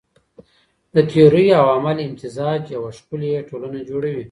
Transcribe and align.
د 0.93 0.95
تيوري 1.11 1.45
او 1.59 1.65
عمل 1.75 1.97
امتزاج 2.07 2.61
يوه 2.75 2.89
ښکلې 2.97 3.31
ټولنه 3.49 3.79
جوړوي. 3.89 4.19